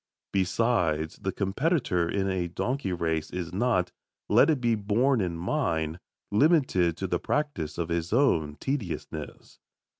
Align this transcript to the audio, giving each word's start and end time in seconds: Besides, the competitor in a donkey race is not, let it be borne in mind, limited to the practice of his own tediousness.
Besides, 0.33 1.17
the 1.17 1.31
competitor 1.31 2.09
in 2.09 2.27
a 2.27 2.47
donkey 2.47 2.91
race 2.91 3.29
is 3.29 3.53
not, 3.53 3.91
let 4.29 4.49
it 4.49 4.59
be 4.59 4.73
borne 4.73 5.21
in 5.21 5.37
mind, 5.37 5.99
limited 6.31 6.97
to 6.97 7.05
the 7.05 7.19
practice 7.19 7.77
of 7.77 7.89
his 7.89 8.11
own 8.11 8.55
tediousness. 8.55 9.59